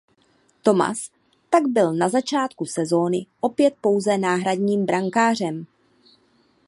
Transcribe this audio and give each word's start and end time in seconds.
Thomas 0.63 1.09
tak 1.49 1.67
byl 1.67 1.93
na 1.93 2.09
začátku 2.09 2.65
sezony 2.65 3.25
opět 3.41 3.73
pouze 3.81 4.17
náhradním 4.17 4.85
brankářem. 4.85 5.65